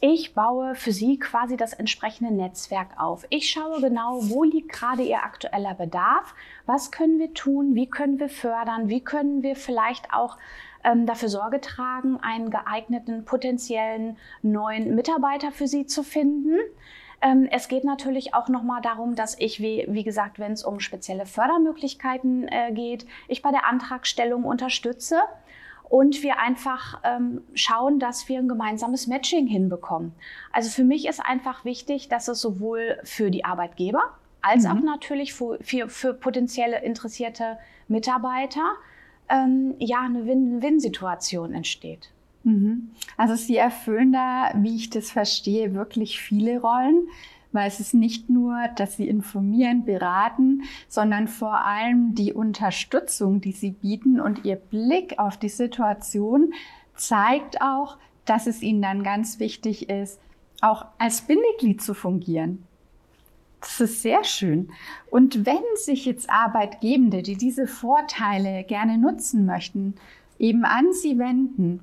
Ich 0.00 0.34
baue 0.34 0.74
für 0.74 0.92
Sie 0.92 1.18
quasi 1.18 1.56
das 1.56 1.72
entsprechende 1.72 2.32
Netzwerk 2.32 2.98
auf. 2.98 3.26
Ich 3.30 3.50
schaue 3.50 3.80
genau, 3.80 4.18
wo 4.22 4.44
liegt 4.44 4.72
gerade 4.72 5.02
Ihr 5.02 5.22
aktueller 5.22 5.74
Bedarf, 5.74 6.34
was 6.66 6.90
können 6.90 7.18
wir 7.18 7.32
tun, 7.32 7.74
wie 7.74 7.88
können 7.88 8.18
wir 8.18 8.28
fördern, 8.28 8.88
wie 8.88 9.02
können 9.02 9.42
wir 9.42 9.56
vielleicht 9.56 10.12
auch 10.12 10.36
ähm, 10.84 11.06
dafür 11.06 11.28
Sorge 11.28 11.60
tragen, 11.60 12.18
einen 12.20 12.50
geeigneten 12.50 13.24
potenziellen 13.24 14.16
neuen 14.42 14.94
Mitarbeiter 14.94 15.52
für 15.52 15.66
Sie 15.66 15.86
zu 15.86 16.02
finden. 16.02 16.58
Ähm, 17.24 17.48
es 17.50 17.68
geht 17.68 17.84
natürlich 17.84 18.34
auch 18.34 18.48
nochmal 18.48 18.82
darum, 18.82 19.14
dass 19.14 19.38
ich, 19.40 19.58
wie, 19.58 19.86
wie 19.88 20.04
gesagt, 20.04 20.38
wenn 20.38 20.52
es 20.52 20.62
um 20.62 20.78
spezielle 20.78 21.24
Fördermöglichkeiten 21.24 22.46
äh, 22.48 22.70
geht, 22.72 23.06
ich 23.28 23.40
bei 23.40 23.50
der 23.50 23.66
Antragstellung 23.66 24.44
unterstütze 24.44 25.20
und 25.88 26.22
wir 26.22 26.38
einfach 26.38 27.00
ähm, 27.02 27.42
schauen, 27.54 27.98
dass 27.98 28.28
wir 28.28 28.38
ein 28.38 28.48
gemeinsames 28.48 29.06
Matching 29.06 29.46
hinbekommen. 29.46 30.12
Also 30.52 30.68
für 30.68 30.84
mich 30.84 31.08
ist 31.08 31.24
einfach 31.24 31.64
wichtig, 31.64 32.08
dass 32.08 32.28
es 32.28 32.40
sowohl 32.40 32.98
für 33.04 33.30
die 33.30 33.46
Arbeitgeber 33.46 34.02
als 34.42 34.64
mhm. 34.64 34.70
auch 34.70 34.82
natürlich 34.82 35.32
für, 35.32 35.58
für, 35.62 35.88
für, 35.88 36.12
potenzielle 36.12 36.82
interessierte 36.82 37.58
Mitarbeiter 37.88 38.74
ähm, 39.30 39.76
ja 39.78 40.02
eine 40.02 40.26
Win-Win-Situation 40.26 41.54
entsteht. 41.54 42.10
Mhm. 42.44 42.90
Also 43.16 43.34
Sie 43.34 43.56
erfüllen 43.56 44.12
da, 44.12 44.52
wie 44.56 44.76
ich 44.76 44.90
das 44.90 45.10
verstehe, 45.10 45.74
wirklich 45.74 46.20
viele 46.20 46.60
Rollen, 46.60 47.08
weil 47.52 47.68
es 47.68 47.80
ist 47.80 47.94
nicht 47.94 48.28
nur, 48.30 48.68
dass 48.76 48.96
Sie 48.96 49.08
informieren, 49.08 49.84
beraten, 49.84 50.62
sondern 50.88 51.28
vor 51.28 51.64
allem 51.64 52.14
die 52.14 52.32
Unterstützung, 52.32 53.40
die 53.40 53.52
Sie 53.52 53.70
bieten 53.70 54.20
und 54.20 54.44
Ihr 54.44 54.56
Blick 54.56 55.18
auf 55.18 55.36
die 55.36 55.48
Situation 55.48 56.52
zeigt 56.94 57.60
auch, 57.60 57.96
dass 58.24 58.46
es 58.46 58.62
Ihnen 58.62 58.82
dann 58.82 59.02
ganz 59.02 59.38
wichtig 59.38 59.88
ist, 59.88 60.20
auch 60.60 60.86
als 60.98 61.22
Bindeglied 61.22 61.82
zu 61.82 61.94
fungieren. 61.94 62.64
Das 63.60 63.80
ist 63.80 64.02
sehr 64.02 64.24
schön. 64.24 64.70
Und 65.10 65.46
wenn 65.46 65.62
sich 65.76 66.04
jetzt 66.04 66.28
Arbeitgebende, 66.28 67.22
die 67.22 67.36
diese 67.36 67.66
Vorteile 67.66 68.62
gerne 68.64 68.98
nutzen 68.98 69.46
möchten, 69.46 69.94
eben 70.38 70.64
an 70.64 70.92
Sie 70.92 71.18
wenden, 71.18 71.80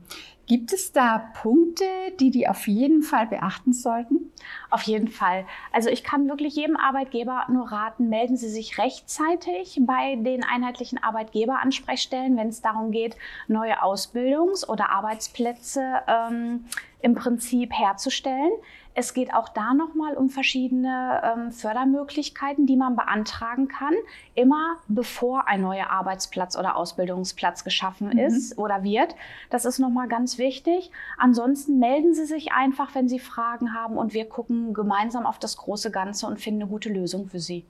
Gibt 0.52 0.74
es 0.74 0.92
da 0.92 1.32
Punkte, 1.42 1.86
die 2.20 2.30
die 2.30 2.50
auf 2.50 2.68
jeden 2.68 3.04
Fall 3.04 3.26
beachten 3.26 3.72
sollten? 3.72 4.34
Auf 4.70 4.82
jeden 4.82 5.08
Fall. 5.08 5.46
Also 5.72 5.88
ich 5.88 6.04
kann 6.04 6.28
wirklich 6.28 6.58
jedem 6.58 6.76
Arbeitgeber 6.76 7.46
nur 7.48 7.72
raten, 7.72 8.10
melden 8.10 8.36
Sie 8.36 8.50
sich 8.50 8.78
rechtzeitig 8.78 9.80
bei 9.84 10.18
den 10.18 10.44
einheitlichen 10.44 11.02
Arbeitgeberansprechstellen, 11.02 12.36
wenn 12.36 12.50
es 12.50 12.62
darum 12.62 12.92
geht, 12.92 13.16
neue 13.48 13.82
Ausbildungs- 13.82 14.68
oder 14.68 14.90
Arbeitsplätze 14.90 16.02
ähm, 16.10 16.66
im 17.02 17.16
Prinzip 17.16 17.72
herzustellen. 17.74 18.52
Es 18.94 19.14
geht 19.14 19.34
auch 19.34 19.50
da 19.50 19.74
nochmal 19.74 20.16
um 20.16 20.30
verschiedene 20.30 21.22
ähm, 21.24 21.52
Fördermöglichkeiten, 21.52 22.66
die 22.66 22.76
man 22.76 22.96
beantragen 22.96 23.70
kann, 23.70 23.94
immer 24.36 24.78
bevor 24.88 25.48
ein 25.48 25.62
neuer 25.62 25.90
Arbeitsplatz 25.90 26.58
oder 26.58 26.76
Ausbildungsplatz 26.76 27.64
geschaffen 27.64 28.10
mhm. 28.10 28.20
ist 28.20 28.58
oder 28.58 28.84
wird. 28.84 29.16
Das 29.50 29.64
ist 29.64 29.80
nochmal 29.80 30.10
ganz 30.10 30.38
wichtig. 30.38 30.92
Ansonsten 31.18 31.80
melden 31.80 32.14
Sie 32.14 32.26
sich 32.26 32.52
einfach, 32.52 32.94
wenn 32.94 33.08
Sie 33.08 33.20
Fragen 33.20 33.74
haben 33.74 33.98
und 33.98 34.14
wir 34.14 34.26
gucken 34.26 34.74
gemeinsam 34.74 35.26
auf 35.26 35.40
das 35.40 35.56
große 35.56 35.92
Ganze 35.92 36.28
und 36.28 36.42
finden 36.42 36.64
eine 36.64 36.70
gute 36.70 36.90
Lösung 36.90 37.30
für 37.30 37.40
Sie. 37.40 37.64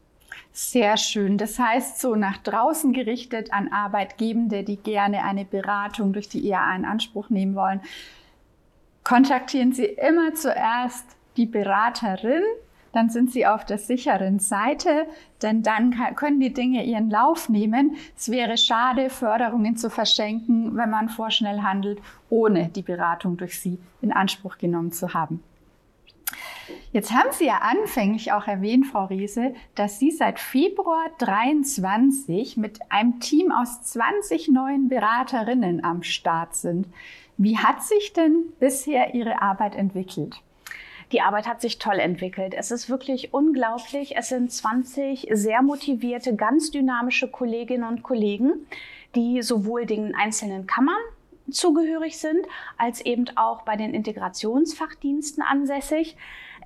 Sehr 0.54 0.98
schön. 0.98 1.38
Das 1.38 1.60
heißt, 1.60 2.00
so 2.00 2.16
nach 2.16 2.38
draußen 2.38 2.94
gerichtet 2.94 3.54
an 3.54 3.72
Arbeitgebende, 3.72 4.64
die 4.64 4.78
gerne 4.78 5.24
eine 5.24 5.46
Beratung 5.46 6.14
durch 6.14 6.30
die 6.30 6.46
IAA 6.48 6.76
in 6.76 6.86
Anspruch 6.86 7.30
nehmen 7.30 7.56
wollen 7.56 7.82
kontaktieren 9.12 9.74
Sie 9.74 9.84
immer 9.88 10.34
zuerst 10.36 11.06
die 11.36 11.46
Beraterin, 11.46 12.44
dann 12.94 13.10
sind 13.10 13.30
Sie 13.30 13.46
auf 13.46 13.66
der 13.66 13.78
sicheren 13.78 14.40
Seite, 14.40 15.06
denn 15.42 15.64
dann 15.64 15.94
können 16.16 16.40
die 16.40 16.54
Dinge 16.54 16.86
ihren 16.86 17.10
Lauf 17.10 17.50
nehmen. 17.50 17.98
Es 18.18 18.32
wäre 18.32 18.58
schade, 18.58 19.10
Förderungen 19.10 19.76
zu 19.76 19.90
verschenken, 19.90 20.78
wenn 20.78 20.90
man 20.90 21.10
vorschnell 21.10 21.62
handelt, 21.62 22.00
ohne 22.30 22.70
die 22.70 22.84
Beratung 22.84 23.36
durch 23.36 23.60
Sie 23.60 23.80
in 24.02 24.14
Anspruch 24.14 24.58
genommen 24.58 24.94
zu 24.94 25.14
haben. 25.14 25.44
Jetzt 26.94 27.12
haben 27.12 27.32
Sie 27.34 27.48
ja 27.48 27.60
anfänglich 27.60 28.32
auch 28.32 28.48
erwähnt, 28.48 28.88
Frau 28.88 29.06
Riese, 29.06 29.54
dass 29.76 30.00
Sie 30.00 30.12
seit 30.12 30.40
Februar 30.40 31.04
23 31.18 32.56
mit 32.56 32.80
einem 32.90 33.20
Team 33.20 33.52
aus 33.52 33.82
20 33.82 34.48
neuen 34.48 34.88
Beraterinnen 34.88 35.84
am 35.84 36.02
Start 36.02 36.56
sind. 36.56 36.88
Wie 37.38 37.58
hat 37.58 37.84
sich 37.84 38.14
denn 38.14 38.54
bisher 38.60 39.14
Ihre 39.14 39.42
Arbeit 39.42 39.76
entwickelt? 39.76 40.36
Die 41.12 41.22
Arbeit 41.22 41.48
hat 41.48 41.62
sich 41.62 41.78
toll 41.78 42.00
entwickelt. 42.00 42.54
Es 42.56 42.72
ist 42.72 42.90
wirklich 42.90 43.34
unglaublich. 43.34 44.16
Es 44.16 44.30
sind 44.30 44.52
20 44.52 45.28
sehr 45.32 45.62
motivierte, 45.62 46.36
ganz 46.36 46.72
dynamische 46.72 47.28
Kolleginnen 47.28 47.84
und 47.84 48.04
Kollegen, 48.04 48.54
die 49.16 49.42
sowohl 49.42 49.86
den 49.86 50.16
einzelnen 50.16 50.68
Kammern 50.68 51.02
zugehörig 51.50 52.18
sind, 52.18 52.46
als 52.78 53.02
eben 53.02 53.26
auch 53.36 53.64
bei 53.64 53.76
den 53.76 53.94
Integrationsfachdiensten 53.94 55.44
ansässig. 55.44 56.16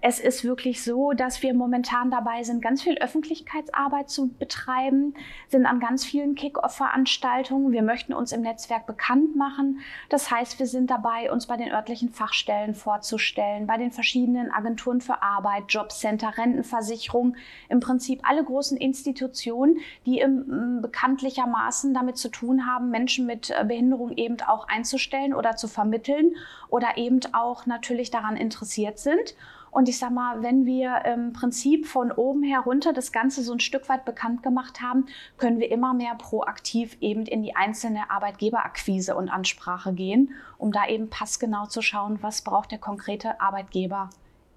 Es 0.02 0.20
ist 0.20 0.44
wirklich 0.44 0.84
so, 0.84 1.14
dass 1.14 1.42
wir 1.42 1.54
momentan 1.54 2.12
dabei 2.12 2.44
sind, 2.44 2.62
ganz 2.62 2.82
viel 2.82 2.98
Öffentlichkeitsarbeit 2.98 4.10
zu 4.10 4.28
betreiben, 4.28 5.16
sind 5.50 5.66
an 5.66 5.80
ganz 5.80 6.06
vielen 6.06 6.36
Kick-Off-Veranstaltungen. 6.36 7.72
Wir 7.72 7.82
möchten 7.82 8.14
uns 8.14 8.32
im 8.32 8.42
Netzwerk 8.42 8.86
bekannt 8.86 9.36
machen. 9.36 9.80
Das 10.10 10.30
heißt, 10.30 10.60
wir 10.60 10.68
sind 10.68 10.90
dabei, 10.90 11.32
uns 11.32 11.48
bei 11.48 11.58
den 11.58 11.72
örtlichen 11.72 12.10
Fachstellen 12.10 12.76
vorzustellen, 12.76 13.68
bei 13.68 13.78
den 13.78 13.92
verschiedenen 13.92 14.52
Agenturen 14.52 15.02
für 15.02 15.22
Arbeit, 15.24 15.64
Jobcenter, 15.70 16.38
Rentenversicherung, 16.38 17.36
im 17.70 17.80
Prinzip 17.80 18.22
alle 18.28 18.44
großen 18.44 18.78
Institutionen, 18.78 19.80
die 20.06 20.20
im, 20.20 20.82
bekanntlichermaßen 20.82 21.94
damit 21.94 22.18
zu 22.18 22.30
tun 22.30 22.68
haben, 22.68 22.90
Menschen 22.90 23.26
mit 23.26 23.50
äh, 23.50 23.64
Behinderung 23.64 24.12
eben 24.18 24.38
auch 24.42 24.68
einzustellen 24.68 25.34
oder 25.34 25.56
zu 25.56 25.68
vermitteln 25.68 26.36
oder 26.70 26.98
eben 26.98 27.22
auch 27.34 27.66
natürlich 27.66 28.12
daran 28.12 28.38
interessiert 28.38 29.00
sind. 29.00 29.36
Und 29.76 29.90
ich 29.90 29.98
sag 29.98 30.12
mal, 30.12 30.42
wenn 30.42 30.66
wir 30.66 31.04
im 31.04 31.34
Prinzip 31.34 31.86
von 31.86 32.10
oben 32.10 32.44
herunter 32.44 32.94
das 32.94 33.12
Ganze 33.12 33.44
so 33.44 33.52
ein 33.52 33.60
Stück 33.60 33.90
weit 33.90 34.06
bekannt 34.06 34.42
gemacht 34.42 34.80
haben, 34.80 35.08
können 35.36 35.60
wir 35.60 35.70
immer 35.70 35.94
mehr 35.94 36.16
proaktiv 36.16 36.96
eben 37.02 37.26
in 37.26 37.44
die 37.44 37.58
einzelne 37.58 38.10
Arbeitgeberakquise 38.10 39.18
und 39.18 39.28
Ansprache 39.28 39.92
gehen, 39.92 40.32
um 40.58 40.72
da 40.72 40.88
eben 40.88 41.10
passgenau 41.10 41.66
zu 41.66 41.82
schauen, 41.82 42.20
was 42.22 42.42
braucht 42.42 42.72
der 42.72 42.80
konkrete 42.80 43.42
Arbeitgeber 43.42 44.12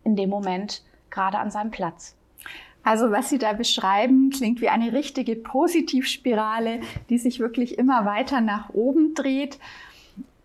in 0.05 0.15
dem 0.15 0.31
Moment 0.31 0.85
gerade 1.11 1.41
an 1.41 1.51
seinem 1.51 1.73
Platz. 1.73 2.17
Also 2.85 3.11
was 3.11 3.29
Sie 3.29 3.39
da 3.39 3.55
beschreiben, 3.55 4.31
klingt 4.31 4.61
wie 4.61 4.69
eine 4.69 4.93
richtige 4.93 5.35
Positivspirale, 5.35 6.79
die 7.11 7.19
sich 7.19 7.41
wirklich 7.41 7.77
immer 7.77 8.05
weiter 8.05 8.41
nach 8.41 8.71
oben 8.71 9.15
dreht. 9.15 9.59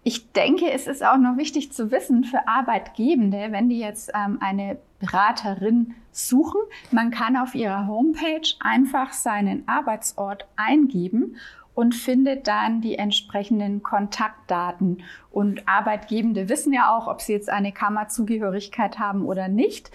Ich 0.04 0.32
denke, 0.34 0.70
es 0.70 0.88
ist 0.88 1.04
auch 1.04 1.18
noch 1.18 1.38
wichtig 1.38 1.72
zu 1.72 1.92
wissen 1.92 2.24
für 2.26 2.48
Arbeitgebende, 2.48 3.48
wenn 3.52 3.70
die 3.70 3.80
jetzt 3.80 4.12
ähm, 4.14 4.38
eine 4.42 4.78
Beraterin 5.00 5.96
suchen, 6.12 6.60
man 6.92 7.12
kann 7.12 7.38
auf 7.38 7.56
ihrer 7.56 7.88
Homepage 7.88 8.48
einfach 8.60 9.14
seinen 9.14 9.68
Arbeitsort 9.68 10.48
eingeben 10.56 11.38
und 11.74 11.96
findet 11.96 12.48
dann 12.48 12.82
die 12.82 12.98
entsprechenden 12.98 13.82
Kontaktdaten. 13.82 15.04
Und 15.32 15.68
Arbeitgebende 15.68 16.50
wissen 16.50 16.72
ja 16.72 16.96
auch, 16.96 17.08
ob 17.08 17.22
sie 17.22 17.34
jetzt 17.34 17.50
eine 17.50 17.72
Kammerzugehörigkeit 17.72 19.00
haben 19.00 19.26
oder 19.26 19.48
nicht. 19.48 19.92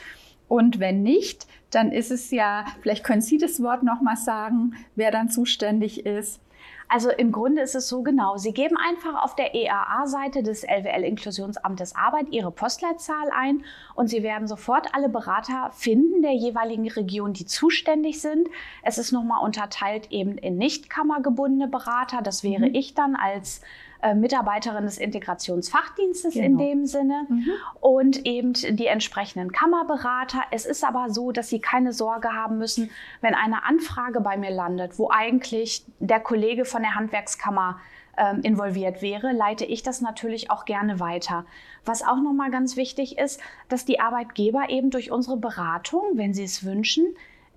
Und 0.49 0.81
wenn 0.81 1.03
nicht, 1.03 1.47
dann 1.71 1.93
ist 1.93 2.11
es 2.11 2.31
ja, 2.31 2.65
vielleicht 2.81 3.05
können 3.05 3.21
Sie 3.21 3.39
das 3.39 3.63
Wort 3.63 3.83
nochmal 3.83 4.17
sagen, 4.17 4.75
wer 4.97 5.11
dann 5.11 5.29
zuständig 5.29 6.07
ist. 6.07 6.41
Also 6.89 7.11
im 7.11 7.33
Grunde 7.33 7.61
ist 7.61 7.75
es 7.75 7.89
so 7.89 8.03
genau. 8.03 8.39
Sie 8.39 8.53
geben 8.53 8.77
einfach 8.77 9.23
auf 9.23 9.35
der 9.37 9.55
EAA-Seite 9.55 10.43
des 10.43 10.65
LWL 10.65 11.05
Inklusionsamtes 11.05 11.95
Arbeit 11.95 12.29
Ihre 12.31 12.51
Postleitzahl 12.51 13.31
ein 13.31 13.65
und 13.95 14.09
Sie 14.09 14.23
werden 14.23 14.49
sofort 14.49 14.95
alle 14.95 15.11
Berater 15.11 15.71
finden 15.75 16.23
der 16.23 16.33
jeweiligen 16.33 16.89
Region, 16.89 17.35
die 17.35 17.45
zuständig 17.45 18.23
sind. 18.23 18.49
Es 18.83 18.97
ist 18.97 19.13
nochmal 19.13 19.45
unterteilt 19.45 20.11
eben 20.11 20.39
in 20.39 20.57
nicht 20.57 20.89
kammergebundene 20.89 21.69
Berater. 21.69 22.23
Das 22.23 22.43
wäre 22.43 22.69
mhm. 22.69 22.75
ich 22.75 22.95
dann 22.95 23.17
als 23.17 23.61
äh, 24.03 24.15
Mitarbeiterin 24.15 24.85
des 24.85 24.99
Integrationsfachdienstes 24.99 26.35
genau. 26.35 26.47
in 26.47 26.59
dem 26.59 26.87
Sinne 26.87 27.27
mhm. 27.29 27.51
und 27.81 28.27
eben 28.27 28.53
die 28.53 28.87
entsprechenden 28.87 29.51
Kammerberater. 29.51 30.43
Es 30.51 30.67
ist 30.67 30.85
aber 30.85 31.11
so, 31.11 31.33
dass 31.33 31.49
Sie 31.49 31.61
keine 31.61 31.93
Sorge 31.93 32.33
haben 32.33 32.59
müssen, 32.59 32.91
wenn 33.21 33.35
eine 33.35 33.65
Anfrage 33.65 34.21
bei 34.21 34.37
mir 34.37 34.51
landet, 34.51 34.99
wo 34.99 35.11
eigentlich 35.11 35.85
der 35.99 36.21
Kollege 36.21 36.65
von 36.65 36.83
der 36.83 36.95
Handwerkskammer 36.95 37.81
ähm, 38.17 38.41
involviert 38.43 39.03
wäre, 39.03 39.33
leite 39.33 39.65
ich 39.65 39.83
das 39.83 40.01
natürlich 40.01 40.51
auch 40.51 40.65
gerne 40.65 41.01
weiter. 41.01 41.45
Was 41.85 42.03
auch 42.03 42.21
nochmal 42.21 42.51
ganz 42.51 42.77
wichtig 42.77 43.19
ist, 43.19 43.41
dass 43.69 43.85
die 43.85 44.01
Arbeitgeber 44.01 44.69
eben 44.69 44.91
durch 44.91 45.11
unsere 45.11 45.37
Beratung, 45.37 46.03
wenn 46.15 46.35
sie 46.35 46.45
es 46.45 46.65
wünschen, 46.65 47.07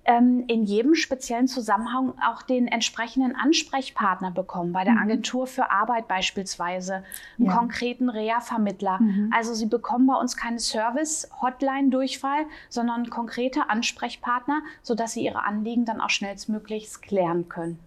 ähm, 0.04 0.44
in 0.48 0.64
jedem 0.64 0.94
speziellen 0.94 1.46
Zusammenhang 1.46 2.14
auch 2.26 2.42
den 2.42 2.66
entsprechenden 2.66 3.36
Ansprechpartner 3.36 4.30
bekommen, 4.30 4.72
bei 4.72 4.84
der 4.84 4.94
mhm. 4.94 5.02
Agentur 5.02 5.46
für 5.46 5.70
Arbeit 5.70 6.08
beispielsweise, 6.08 7.04
einen 7.38 7.48
ja. 7.48 7.56
konkreten 7.56 8.08
Reha-Vermittler. 8.08 8.98
Mhm. 9.00 9.30
Also 9.34 9.54
Sie 9.54 9.66
bekommen 9.66 10.06
bei 10.06 10.16
uns 10.16 10.36
keine 10.36 10.58
Service-Hotline-Durchfall, 10.58 12.46
sondern 12.68 13.10
konkrete 13.10 13.70
Ansprechpartner, 13.70 14.62
sodass 14.82 15.12
Sie 15.12 15.24
Ihre 15.24 15.44
Anliegen 15.44 15.84
dann 15.84 16.00
auch 16.00 16.10
schnellstmöglichst 16.10 17.02
klären 17.02 17.48
können. 17.48 17.78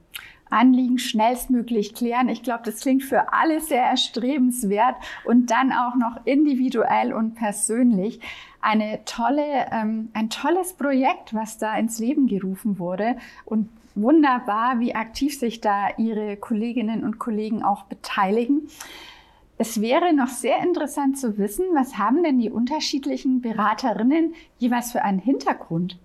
Anliegen 0.49 0.99
schnellstmöglich 0.99 1.95
klären. 1.95 2.29
Ich 2.29 2.43
glaube, 2.43 2.63
das 2.65 2.81
klingt 2.81 3.03
für 3.03 3.33
alle 3.33 3.59
sehr 3.59 3.83
erstrebenswert 3.83 4.95
und 5.25 5.49
dann 5.49 5.71
auch 5.71 5.95
noch 5.95 6.25
individuell 6.25 7.13
und 7.13 7.35
persönlich. 7.35 8.19
Eine 8.65 9.05
tolle, 9.05 9.67
ähm, 9.71 10.09
ein 10.13 10.31
tolles 10.31 10.73
Projekt, 10.73 11.35
was 11.35 11.59
da 11.59 11.77
ins 11.77 11.99
Leben 11.99 12.25
gerufen 12.25 12.79
wurde 12.79 13.15
und 13.45 13.69
wunderbar, 13.93 14.79
wie 14.79 14.95
aktiv 14.95 15.37
sich 15.39 15.61
da 15.61 15.89
Ihre 15.97 16.35
Kolleginnen 16.35 17.03
und 17.03 17.19
Kollegen 17.19 17.61
auch 17.61 17.83
beteiligen. 17.83 18.67
Es 19.59 19.81
wäre 19.81 20.13
noch 20.13 20.29
sehr 20.29 20.63
interessant 20.63 21.19
zu 21.19 21.37
wissen, 21.37 21.63
was 21.75 21.99
haben 21.99 22.23
denn 22.23 22.39
die 22.39 22.49
unterschiedlichen 22.49 23.39
Beraterinnen 23.39 24.33
jeweils 24.57 24.91
für 24.91 25.03
einen 25.03 25.19
Hintergrund? 25.19 25.99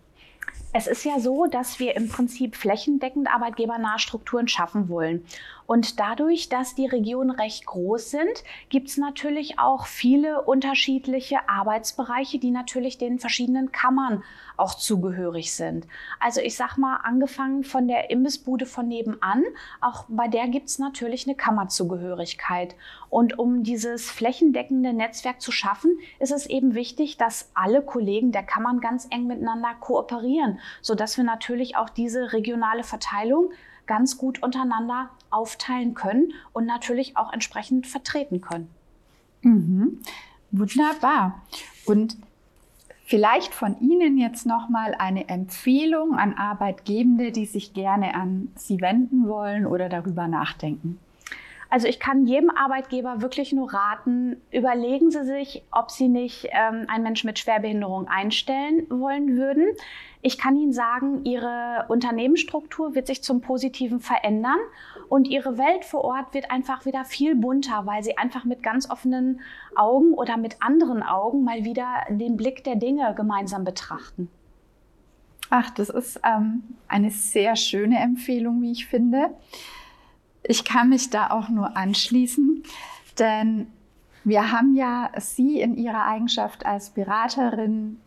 Es 0.75 0.87
ist 0.87 1.05
ja 1.05 1.19
so, 1.19 1.47
dass 1.47 1.81
wir 1.81 1.97
im 1.97 2.09
Prinzip 2.09 2.57
flächendeckend 2.57 3.33
arbeitgebernahe 3.33 3.99
Strukturen 3.99 4.49
schaffen 4.49 4.91
wollen. 4.91 5.25
Und 5.71 6.01
dadurch, 6.01 6.49
dass 6.49 6.75
die 6.75 6.89
Regionen 6.89 7.31
recht 7.31 7.65
groß 7.65 8.11
sind, 8.11 8.43
gibt 8.71 8.89
es 8.89 8.97
natürlich 8.97 9.61
auch 9.61 9.87
viele 9.87 10.43
unterschiedliche 10.43 11.49
Arbeitsbereiche, 11.49 12.41
die 12.41 12.51
natürlich 12.51 12.99
den 12.99 13.21
verschiedenen 13.21 13.71
Kammern 13.71 14.25
auch 14.57 14.75
zugehörig 14.75 15.53
sind. 15.53 15.87
Also 16.19 16.41
ich 16.41 16.57
sag 16.57 16.77
mal, 16.77 16.97
angefangen 17.05 17.63
von 17.63 17.87
der 17.87 18.11
Imbissbude 18.11 18.67
von 18.67 18.89
nebenan, 18.89 19.45
auch 19.81 20.07
bei 20.09 20.27
der 20.27 20.49
gibt 20.49 20.67
es 20.67 20.81
natürlich 20.81 21.29
eine 21.29 21.37
Kammerzugehörigkeit. 21.37 22.75
Und 23.09 23.39
um 23.39 23.63
dieses 23.63 24.11
flächendeckende 24.11 24.93
Netzwerk 24.93 25.41
zu 25.41 25.53
schaffen, 25.53 26.01
ist 26.19 26.33
es 26.33 26.47
eben 26.47 26.75
wichtig, 26.75 27.17
dass 27.17 27.49
alle 27.55 27.81
Kollegen 27.81 28.33
der 28.33 28.43
Kammern 28.43 28.81
ganz 28.81 29.07
eng 29.13 29.29
miteinander 29.29 29.75
kooperieren, 29.79 30.59
sodass 30.83 31.17
wir 31.17 31.23
natürlich 31.23 31.77
auch 31.77 31.91
diese 31.91 32.33
regionale 32.33 32.83
Verteilung 32.83 33.53
ganz 33.91 34.19
gut 34.19 34.41
untereinander 34.41 35.11
aufteilen 35.31 35.95
können 35.95 36.33
und 36.53 36.65
natürlich 36.65 37.17
auch 37.17 37.33
entsprechend 37.33 37.89
vertreten 37.89 38.41
können. 38.41 38.71
Mhm. 39.43 40.01
Wunderbar. 40.53 41.43
Und 41.87 42.17
vielleicht 43.05 43.53
von 43.53 43.81
Ihnen 43.81 44.17
jetzt 44.17 44.47
nochmal 44.47 44.95
eine 44.97 45.29
Empfehlung 45.29 46.15
an 46.15 46.35
Arbeitgebende, 46.35 47.33
die 47.33 47.47
sich 47.47 47.75
gerne 47.75 48.15
an 48.15 48.53
Sie 48.55 48.81
wenden 48.81 49.27
wollen 49.27 49.67
oder 49.67 49.89
darüber 49.89 50.29
nachdenken. 50.29 51.01
Also 51.71 51.87
ich 51.87 52.01
kann 52.01 52.27
jedem 52.27 52.51
Arbeitgeber 52.51 53.23
wirklich 53.23 53.53
nur 53.53 53.73
raten, 53.73 54.43
überlegen 54.51 55.13
Sie 55.13 55.25
sich, 55.25 55.63
ob 55.71 55.93
Sie 55.93 56.09
nicht 56.09 56.49
ähm, 56.51 56.87
einen 56.89 57.05
Menschen 57.05 57.29
mit 57.29 57.39
Schwerbehinderung 57.39 58.09
einstellen 58.09 58.87
wollen 58.91 59.37
würden. 59.37 59.65
Ich 60.21 60.37
kann 60.37 60.57
Ihnen 60.57 60.73
sagen, 60.73 61.25
Ihre 61.25 61.85
Unternehmensstruktur 61.87 62.97
wird 62.97 63.07
sich 63.07 63.23
zum 63.23 63.41
Positiven 63.41 64.01
verändern 64.01 64.59
und 65.09 65.29
Ihre 65.29 65.59
Welt 65.59 65.85
vor 65.85 66.05
Ort 66.05 66.35
wird 66.35 66.51
einfach 66.51 66.87
wieder 66.87 67.05
viel 67.05 67.37
bunter, 67.37 67.87
weil 67.87 68.03
Sie 68.03 68.19
einfach 68.19 68.45
mit 68.45 68.65
ganz 68.65 68.91
offenen 68.91 69.41
Augen 69.77 70.13
oder 70.15 70.37
mit 70.37 70.57
anderen 70.61 71.05
Augen 71.05 71.45
mal 71.45 71.65
wieder 71.65 71.87
den 72.09 72.37
Blick 72.37 72.65
der 72.65 72.75
Dinge 72.75 73.15
gemeinsam 73.15 73.63
betrachten. 73.63 74.29
Ach, 75.51 75.71
das 75.71 75.89
ist 75.89 76.21
ähm, 76.25 76.65
eine 76.89 77.11
sehr 77.11 77.55
schöne 77.55 78.01
Empfehlung, 78.01 78.61
wie 78.61 78.73
ich 78.73 78.87
finde. 78.87 79.31
Ich 80.43 80.65
kann 80.65 80.89
mich 80.89 81.11
da 81.11 81.31
auch 81.31 81.49
nur 81.49 81.77
anschließen, 81.77 82.63
denn 83.19 83.67
wir 84.25 84.53
haben 84.53 84.75
ja 84.75 85.11
Sie 85.19 85.61
in 85.61 85.77
Ihrer 85.77 86.07
Eigenschaft 86.07 86.67
als 86.67 86.91
Beraterin 86.91 87.99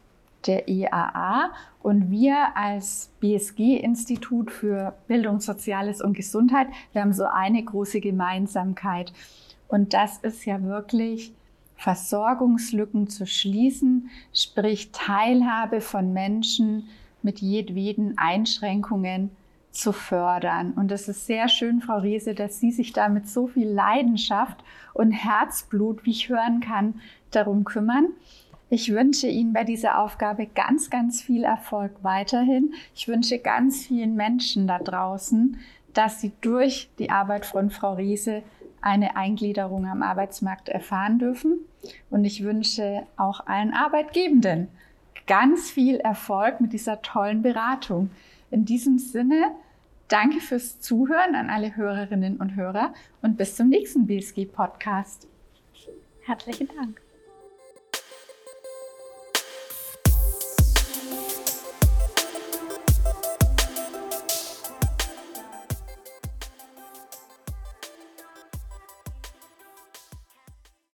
der 0.45 0.67
EAA 0.67 1.51
und 1.81 2.11
wir 2.11 2.55
als 2.55 3.11
BSG-Institut 3.19 4.51
für 4.51 4.95
Bildung, 5.07 5.39
Soziales 5.39 6.01
und 6.01 6.15
Gesundheit, 6.15 6.67
wir 6.91 7.01
haben 7.01 7.13
so 7.13 7.25
eine 7.25 7.63
große 7.63 8.01
Gemeinsamkeit. 8.01 9.13
Und 9.67 9.93
das 9.93 10.17
ist 10.17 10.45
ja 10.45 10.61
wirklich 10.63 11.33
Versorgungslücken 11.77 13.07
zu 13.07 13.25
schließen, 13.25 14.09
sprich 14.33 14.91
Teilhabe 14.91 15.81
von 15.81 16.13
Menschen 16.13 16.89
mit 17.21 17.39
jedweden 17.39 18.17
Einschränkungen 18.17 19.31
zu 19.73 19.91
fördern. 19.91 20.71
Und 20.73 20.91
es 20.91 21.09
ist 21.09 21.25
sehr 21.25 21.49
schön, 21.49 21.81
Frau 21.81 21.97
Riese, 21.97 22.35
dass 22.35 22.59
Sie 22.59 22.71
sich 22.71 22.93
da 22.93 23.09
mit 23.09 23.27
so 23.27 23.47
viel 23.47 23.67
Leidenschaft 23.67 24.63
und 24.93 25.11
Herzblut, 25.11 26.05
wie 26.05 26.11
ich 26.11 26.29
hören 26.29 26.61
kann, 26.61 27.01
darum 27.31 27.63
kümmern. 27.63 28.09
Ich 28.69 28.93
wünsche 28.93 29.27
Ihnen 29.27 29.51
bei 29.51 29.63
dieser 29.63 29.99
Aufgabe 29.99 30.45
ganz, 30.47 30.89
ganz 30.89 31.21
viel 31.21 31.43
Erfolg 31.43 31.91
weiterhin. 32.03 32.73
Ich 32.95 33.07
wünsche 33.07 33.39
ganz 33.39 33.85
vielen 33.87 34.15
Menschen 34.15 34.67
da 34.67 34.79
draußen, 34.79 35.57
dass 35.93 36.21
sie 36.21 36.31
durch 36.41 36.89
die 36.97 37.09
Arbeit 37.11 37.45
von 37.45 37.69
Frau 37.69 37.93
Riese 37.93 38.43
eine 38.81 39.15
Eingliederung 39.15 39.85
am 39.85 40.01
Arbeitsmarkt 40.01 40.69
erfahren 40.69 41.19
dürfen. 41.19 41.59
Und 42.09 42.25
ich 42.25 42.43
wünsche 42.43 43.03
auch 43.17 43.45
allen 43.45 43.73
Arbeitgebenden 43.73 44.67
ganz 45.27 45.69
viel 45.69 45.97
Erfolg 45.97 46.59
mit 46.59 46.73
dieser 46.73 47.01
tollen 47.01 47.41
Beratung. 47.41 48.09
In 48.51 48.65
diesem 48.65 48.99
Sinne, 48.99 49.51
danke 50.13 50.39
fürs 50.41 50.79
Zuhören 50.79 51.33
an 51.33 51.49
alle 51.49 51.75
Hörerinnen 51.75 52.37
und 52.37 52.55
Hörer 52.55 52.93
und 53.23 53.35
bis 53.35 53.55
zum 53.55 53.69
nächsten 53.69 54.05
BSG-Podcast. 54.05 55.27
Herzlichen 56.21 56.67
Dank. 56.67 57.02